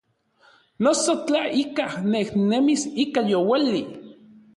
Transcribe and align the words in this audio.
Noso 0.85 1.13
tla 1.27 1.41
ikaj 1.63 1.89
nejnemis 2.13 2.83
ika 3.05 3.21
youali. 3.33 3.83